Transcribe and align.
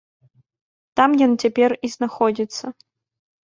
Там 0.99 1.09
ён 1.27 1.31
цяпер 1.45 1.77
і 1.89 1.93
знаходзіцца. 1.99 2.65